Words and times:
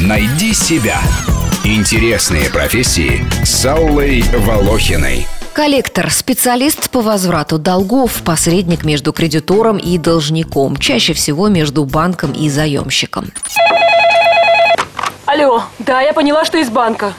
Найди 0.00 0.54
себя. 0.54 0.98
Интересные 1.64 2.50
профессии 2.50 3.24
с 3.44 3.64
Аллой 3.66 4.22
Волохиной. 4.22 5.26
Коллектор– 5.52 6.10
специалист 6.10 6.90
по 6.90 7.00
возврату 7.00 7.58
долгов, 7.58 8.22
посредник 8.24 8.84
между 8.84 9.12
кредитором 9.12 9.76
и 9.76 9.98
должником, 9.98 10.76
чаще 10.76 11.12
всего 11.12 11.48
между 11.48 11.84
банком 11.84 12.32
и 12.32 12.48
заемщиком. 12.48 13.30
Алло, 15.26 15.64
да, 15.78 16.00
я 16.00 16.12
поняла, 16.12 16.44
что 16.44 16.58
из 16.58 16.70
банка. 16.70 17.12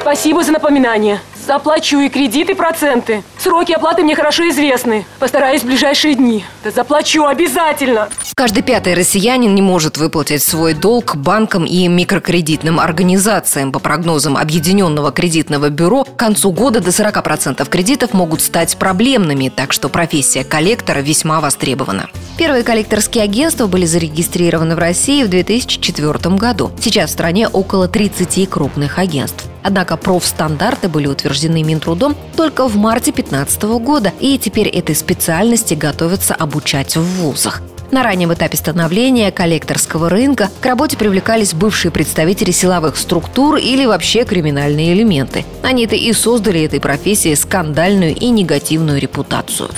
Спасибо 0.00 0.42
за 0.42 0.52
напоминание. 0.52 1.20
Заплачу 1.46 2.00
и 2.00 2.08
кредиты, 2.08 2.52
и 2.52 2.54
проценты. 2.54 3.22
Сроки 3.42 3.72
оплаты 3.72 4.02
мне 4.02 4.14
хорошо 4.14 4.50
известны. 4.50 5.06
Постараюсь 5.18 5.62
в 5.62 5.64
ближайшие 5.64 6.14
дни. 6.14 6.44
Да 6.62 6.70
заплачу 6.70 7.24
обязательно. 7.24 8.10
Каждый 8.34 8.62
пятый 8.62 8.92
россиянин 8.92 9.54
не 9.54 9.62
может 9.62 9.96
выплатить 9.96 10.42
свой 10.42 10.74
долг 10.74 11.16
банкам 11.16 11.64
и 11.64 11.88
микрокредитным 11.88 12.78
организациям. 12.78 13.72
По 13.72 13.78
прогнозам 13.78 14.36
Объединенного 14.36 15.10
кредитного 15.10 15.70
бюро, 15.70 16.04
к 16.04 16.16
концу 16.16 16.52
года 16.52 16.80
до 16.80 16.90
40% 16.90 17.66
кредитов 17.68 18.12
могут 18.12 18.42
стать 18.42 18.76
проблемными, 18.76 19.48
так 19.48 19.72
что 19.72 19.88
профессия 19.88 20.44
коллектора 20.44 21.00
весьма 21.00 21.40
востребована. 21.40 22.10
Первые 22.36 22.62
коллекторские 22.62 23.24
агентства 23.24 23.66
были 23.66 23.86
зарегистрированы 23.86 24.74
в 24.74 24.78
России 24.78 25.22
в 25.22 25.28
2004 25.28 26.36
году. 26.36 26.70
Сейчас 26.80 27.10
в 27.10 27.12
стране 27.14 27.48
около 27.48 27.88
30 27.88 28.48
крупных 28.48 28.98
агентств. 28.98 29.44
Однако 29.62 29.96
профстандарты 29.96 30.88
были 30.88 31.06
утверждены 31.06 31.62
Минтрудом 31.62 32.16
только 32.36 32.66
в 32.66 32.76
марте 32.76 33.12
2015 33.12 33.29
года, 33.78 34.12
и 34.20 34.38
теперь 34.38 34.68
этой 34.68 34.94
специальности 34.94 35.74
готовятся 35.74 36.34
обучать 36.34 36.96
в 36.96 37.02
вузах. 37.02 37.62
На 37.90 38.04
раннем 38.04 38.32
этапе 38.32 38.56
становления 38.56 39.32
коллекторского 39.32 40.08
рынка 40.08 40.48
к 40.60 40.66
работе 40.66 40.96
привлекались 40.96 41.54
бывшие 41.54 41.90
представители 41.90 42.52
силовых 42.52 42.96
структур 42.96 43.56
или 43.56 43.84
вообще 43.84 44.24
криминальные 44.24 44.92
элементы. 44.92 45.44
Они-то 45.62 45.96
и 45.96 46.12
создали 46.12 46.62
этой 46.62 46.80
профессии 46.80 47.34
скандальную 47.34 48.14
и 48.14 48.28
негативную 48.30 49.00
репутацию. 49.00 49.70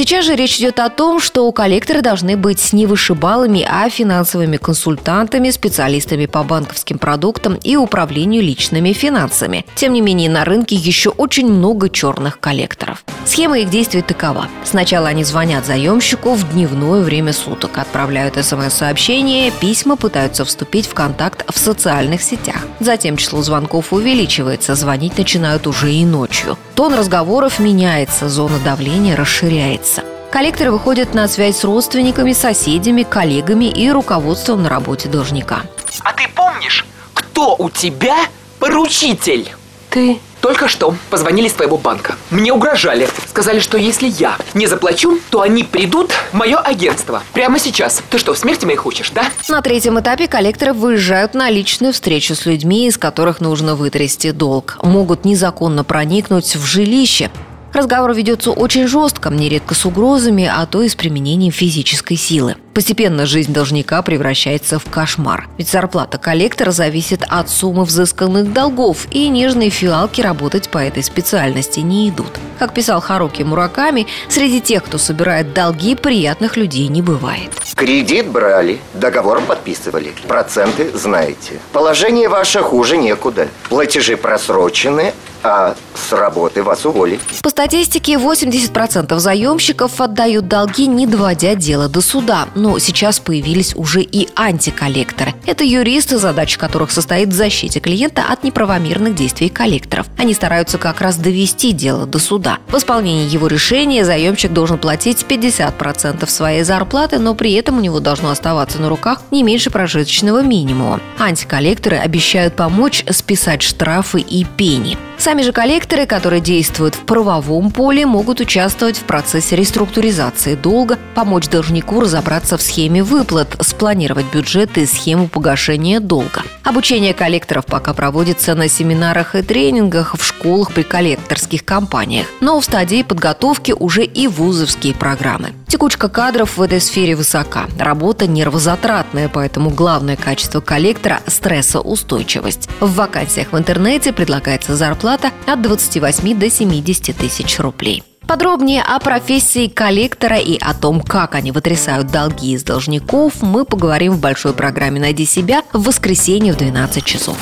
Сейчас 0.00 0.24
же 0.24 0.34
речь 0.34 0.56
идет 0.56 0.80
о 0.80 0.88
том, 0.88 1.20
что 1.20 1.52
коллекторы 1.52 2.00
должны 2.00 2.34
быть 2.34 2.72
не 2.72 2.86
вышибалами, 2.86 3.68
а 3.68 3.90
финансовыми 3.90 4.56
консультантами, 4.56 5.50
специалистами 5.50 6.24
по 6.24 6.42
банковским 6.42 6.98
продуктам 6.98 7.56
и 7.62 7.76
управлению 7.76 8.42
личными 8.42 8.94
финансами. 8.94 9.66
Тем 9.74 9.92
не 9.92 10.00
менее, 10.00 10.30
на 10.30 10.46
рынке 10.46 10.74
еще 10.74 11.10
очень 11.10 11.52
много 11.52 11.90
черных 11.90 12.40
коллекторов. 12.40 13.04
Схема 13.26 13.58
их 13.58 13.68
действий 13.68 14.00
такова. 14.00 14.48
Сначала 14.64 15.08
они 15.08 15.22
звонят 15.22 15.66
заемщику 15.66 16.32
в 16.32 16.50
дневное 16.50 17.02
время 17.02 17.34
суток, 17.34 17.76
отправляют 17.76 18.42
смс-сообщения, 18.42 19.52
письма, 19.60 19.96
пытаются 19.96 20.46
вступить 20.46 20.86
в 20.86 20.94
контакт 20.94 21.44
в 21.54 21.58
социальных 21.58 22.22
сетях. 22.22 22.62
Затем 22.80 23.18
число 23.18 23.42
звонков 23.42 23.92
увеличивается, 23.92 24.74
звонить 24.76 25.18
начинают 25.18 25.66
уже 25.66 25.92
и 25.92 26.06
ночью. 26.06 26.56
Тон 26.74 26.94
разговоров 26.94 27.58
меняется, 27.58 28.30
зона 28.30 28.58
давления 28.64 29.14
расширяется. 29.14 29.89
Коллекторы 30.30 30.70
выходят 30.70 31.12
на 31.12 31.26
связь 31.26 31.58
с 31.58 31.64
родственниками, 31.64 32.32
соседями, 32.32 33.02
коллегами 33.02 33.64
и 33.64 33.90
руководством 33.90 34.62
на 34.62 34.68
работе 34.68 35.08
должника. 35.08 35.62
А 36.04 36.12
ты 36.12 36.28
помнишь, 36.34 36.86
кто 37.14 37.56
у 37.58 37.68
тебя 37.68 38.16
поручитель? 38.60 39.52
Ты 39.90 40.20
Только 40.40 40.68
что 40.68 40.94
позвонили 41.10 41.48
с 41.48 41.52
твоего 41.52 41.76
банка. 41.76 42.14
Мне 42.30 42.52
угрожали. 42.52 43.08
Сказали, 43.28 43.58
что 43.58 43.76
если 43.76 44.08
я 44.08 44.36
не 44.54 44.66
заплачу, 44.66 45.18
то 45.30 45.42
они 45.42 45.64
придут 45.64 46.12
в 46.12 46.34
мое 46.34 46.56
агентство. 46.56 47.22
Прямо 47.34 47.58
сейчас. 47.58 48.02
Ты 48.08 48.18
что, 48.18 48.34
смерти 48.34 48.64
моей 48.64 48.78
хочешь, 48.78 49.10
да? 49.10 49.24
На 49.48 49.60
третьем 49.60 50.00
этапе 50.00 50.28
коллекторы 50.28 50.72
выезжают 50.72 51.34
на 51.34 51.50
личную 51.50 51.92
встречу 51.92 52.34
с 52.34 52.46
людьми, 52.46 52.86
из 52.86 52.96
которых 52.96 53.40
нужно 53.40 53.74
вытрясти 53.74 54.30
долг. 54.30 54.78
Могут 54.82 55.24
незаконно 55.24 55.84
проникнуть 55.84 56.56
в 56.56 56.64
жилище, 56.64 57.30
Разговор 57.72 58.12
ведется 58.12 58.50
очень 58.50 58.86
жестко, 58.86 59.30
нередко 59.30 59.74
с 59.74 59.86
угрозами, 59.86 60.50
а 60.52 60.66
то 60.66 60.82
и 60.82 60.88
с 60.88 60.94
применением 60.94 61.52
физической 61.52 62.16
силы. 62.16 62.56
Постепенно 62.74 63.26
жизнь 63.26 63.52
должника 63.52 64.00
превращается 64.02 64.78
в 64.78 64.84
кошмар. 64.84 65.48
Ведь 65.58 65.68
зарплата 65.68 66.18
коллектора 66.18 66.70
зависит 66.70 67.24
от 67.28 67.50
суммы 67.50 67.84
взысканных 67.84 68.52
долгов, 68.52 69.06
и 69.10 69.28
нежные 69.28 69.70
фиалки 69.70 70.20
работать 70.20 70.68
по 70.68 70.78
этой 70.78 71.02
специальности 71.02 71.80
не 71.80 72.08
идут. 72.08 72.38
Как 72.58 72.72
писал 72.72 73.00
Харуки 73.00 73.42
Мураками, 73.42 74.06
среди 74.28 74.60
тех, 74.60 74.84
кто 74.84 74.98
собирает 74.98 75.52
долги, 75.52 75.96
приятных 75.96 76.56
людей 76.56 76.88
не 76.88 77.02
бывает. 77.02 77.50
Кредит 77.74 78.28
брали, 78.28 78.78
договор 78.94 79.40
подписывали. 79.40 80.12
Проценты 80.28 80.90
знаете. 80.94 81.58
Положение 81.72 82.28
ваше 82.28 82.60
хуже 82.60 82.98
некуда. 82.98 83.48
Платежи 83.68 84.16
просрочены, 84.16 85.14
а 85.42 85.74
с 85.94 86.12
работы 86.12 86.62
вас 86.62 86.84
уволили. 86.84 87.18
По 87.42 87.48
статистике, 87.48 88.14
80% 88.14 89.18
заемщиков 89.18 90.00
отдают 90.00 90.48
долги, 90.48 90.86
не 90.86 91.06
доводя 91.06 91.54
дело 91.54 91.88
до 91.88 92.00
суда. 92.00 92.48
Но 92.60 92.78
сейчас 92.78 93.20
появились 93.20 93.74
уже 93.74 94.02
и 94.02 94.28
антиколлекторы. 94.36 95.32
Это 95.46 95.64
юристы, 95.64 96.18
задача 96.18 96.58
которых 96.58 96.90
состоит 96.90 97.30
в 97.30 97.32
защите 97.32 97.80
клиента 97.80 98.24
от 98.28 98.44
неправомерных 98.44 99.14
действий 99.14 99.48
коллекторов. 99.48 100.06
Они 100.18 100.34
стараются 100.34 100.76
как 100.76 101.00
раз 101.00 101.16
довести 101.16 101.72
дело 101.72 102.04
до 102.04 102.18
суда. 102.18 102.58
В 102.68 102.76
исполнении 102.76 103.32
его 103.32 103.46
решения 103.46 104.04
заемщик 104.04 104.52
должен 104.52 104.76
платить 104.76 105.24
50% 105.26 106.28
своей 106.28 106.62
зарплаты, 106.62 107.18
но 107.18 107.34
при 107.34 107.54
этом 107.54 107.78
у 107.78 107.80
него 107.80 107.98
должно 107.98 108.28
оставаться 108.28 108.78
на 108.78 108.90
руках 108.90 109.22
не 109.30 109.42
меньше 109.42 109.70
прожиточного 109.70 110.42
минимума. 110.42 111.00
Антиколлекторы 111.18 111.96
обещают 111.96 112.56
помочь 112.56 113.06
списать 113.08 113.62
штрафы 113.62 114.20
и 114.20 114.44
пени. 114.44 114.98
Сами 115.20 115.42
же 115.42 115.52
коллекторы, 115.52 116.06
которые 116.06 116.40
действуют 116.40 116.94
в 116.94 117.00
правовом 117.00 117.70
поле, 117.70 118.06
могут 118.06 118.40
участвовать 118.40 118.96
в 118.96 119.02
процессе 119.02 119.54
реструктуризации 119.54 120.54
долга, 120.54 120.98
помочь 121.14 121.46
должнику 121.46 122.00
разобраться 122.00 122.56
в 122.56 122.62
схеме 122.62 123.02
выплат, 123.02 123.54
спланировать 123.60 124.24
бюджет 124.32 124.78
и 124.78 124.86
схему 124.86 125.28
погашения 125.28 126.00
долга. 126.00 126.42
Обучение 126.64 127.12
коллекторов 127.12 127.66
пока 127.66 127.92
проводится 127.92 128.54
на 128.54 128.66
семинарах 128.68 129.34
и 129.34 129.42
тренингах 129.42 130.16
в 130.18 130.24
школах 130.24 130.72
при 130.72 130.84
коллекторских 130.84 131.66
компаниях, 131.66 132.26
но 132.40 132.58
в 132.58 132.64
стадии 132.64 133.02
подготовки 133.02 133.72
уже 133.78 134.04
и 134.04 134.26
вузовские 134.26 134.94
программы. 134.94 135.52
Текучка 135.70 136.08
кадров 136.08 136.56
в 136.56 136.62
этой 136.62 136.80
сфере 136.80 137.14
высока. 137.14 137.66
Работа 137.78 138.26
нервозатратная, 138.26 139.28
поэтому 139.28 139.70
главное 139.70 140.16
качество 140.16 140.60
коллектора– 140.60 141.20
стрессоустойчивость. 141.28 142.68
В 142.80 142.92
вакансиях 142.94 143.52
в 143.52 143.56
интернете 143.56 144.12
предлагается 144.12 144.74
зарплата 144.74 145.30
от 145.46 145.62
28 145.62 146.36
до 146.36 146.50
70 146.50 147.16
тысяч 147.16 147.60
рублей. 147.60 148.02
Подробнее 148.26 148.82
о 148.82 148.98
профессии 148.98 149.68
коллектора 149.68 150.38
и 150.38 150.58
о 150.58 150.74
том, 150.74 151.00
как 151.00 151.36
они 151.36 151.52
вытрясают 151.52 152.08
долги 152.08 152.54
из 152.54 152.64
должников, 152.64 153.40
мы 153.40 153.64
поговорим 153.64 154.14
в 154.14 154.18
большой 154.18 154.54
программе 154.54 154.98
«Найди 154.98 155.24
себя» 155.24 155.62
в 155.72 155.84
воскресенье 155.84 156.52
в 156.52 156.56
12 156.56 157.04
часов. 157.04 157.36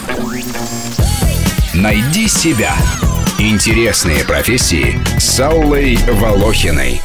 Найди 1.73 2.29
себя. 2.29 2.75
Интересные 3.39 4.23
профессии 4.25 5.01
с 5.19 5.41
Аллой 5.41 5.97
Волохиной. 6.21 7.01